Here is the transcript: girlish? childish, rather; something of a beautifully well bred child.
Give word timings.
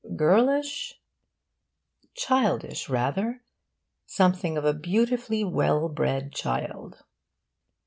girlish? 0.15 0.99
childish, 2.15 2.89
rather; 2.89 3.43
something 4.07 4.57
of 4.57 4.65
a 4.65 4.73
beautifully 4.73 5.43
well 5.43 5.87
bred 5.87 6.33
child. 6.33 7.03